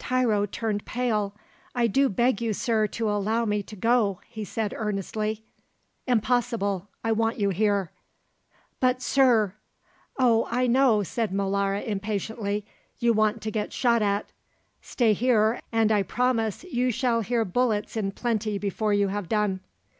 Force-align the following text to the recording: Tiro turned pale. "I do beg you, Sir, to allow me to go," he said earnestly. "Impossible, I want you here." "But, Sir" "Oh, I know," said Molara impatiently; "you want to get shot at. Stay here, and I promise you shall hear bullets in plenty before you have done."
Tiro 0.00 0.46
turned 0.46 0.84
pale. 0.84 1.32
"I 1.72 1.86
do 1.86 2.08
beg 2.08 2.42
you, 2.42 2.52
Sir, 2.52 2.88
to 2.88 3.08
allow 3.08 3.44
me 3.44 3.62
to 3.62 3.76
go," 3.76 4.20
he 4.28 4.44
said 4.44 4.74
earnestly. 4.76 5.44
"Impossible, 6.08 6.88
I 7.04 7.12
want 7.12 7.38
you 7.38 7.50
here." 7.50 7.92
"But, 8.80 9.00
Sir" 9.00 9.54
"Oh, 10.18 10.48
I 10.50 10.66
know," 10.66 11.04
said 11.04 11.30
Molara 11.30 11.84
impatiently; 11.86 12.66
"you 12.98 13.12
want 13.12 13.40
to 13.42 13.52
get 13.52 13.72
shot 13.72 14.02
at. 14.02 14.32
Stay 14.82 15.12
here, 15.12 15.60
and 15.70 15.92
I 15.92 16.02
promise 16.02 16.64
you 16.64 16.90
shall 16.90 17.20
hear 17.20 17.44
bullets 17.44 17.96
in 17.96 18.10
plenty 18.10 18.58
before 18.58 18.92
you 18.92 19.06
have 19.06 19.28
done." 19.28 19.60